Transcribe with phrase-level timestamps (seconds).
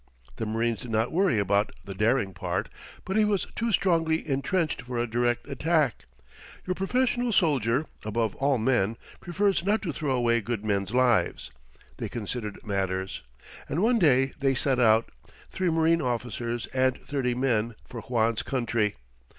[0.37, 2.69] The marines did not worry about the daring part;
[3.05, 6.05] but he was too strongly intrenched for a direct attack.
[6.65, 11.51] Your professional soldier, above all men, prefers not to throw away good men's lives.
[11.99, 13.21] They considered matters;
[13.69, 15.11] and one day they set out,
[15.51, 18.95] three marine officers and thirty men, for Juan's country.